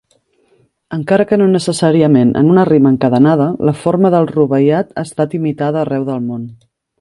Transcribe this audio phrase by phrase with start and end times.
[0.95, 5.81] Encara que no necessàriament en una rima encadenada, la forma del Rubaiyat ha estat imitada
[5.85, 6.51] arreu del món.